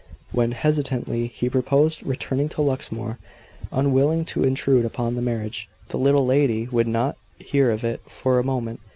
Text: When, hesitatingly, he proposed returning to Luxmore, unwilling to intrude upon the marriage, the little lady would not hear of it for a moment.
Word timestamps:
When, 0.31 0.53
hesitatingly, 0.53 1.27
he 1.27 1.47
proposed 1.47 2.01
returning 2.03 2.49
to 2.49 2.63
Luxmore, 2.63 3.19
unwilling 3.71 4.25
to 4.33 4.43
intrude 4.43 4.83
upon 4.83 5.13
the 5.13 5.21
marriage, 5.21 5.69
the 5.89 5.99
little 5.99 6.25
lady 6.25 6.67
would 6.71 6.87
not 6.87 7.17
hear 7.37 7.69
of 7.69 7.83
it 7.83 8.01
for 8.09 8.39
a 8.39 8.43
moment. 8.43 8.79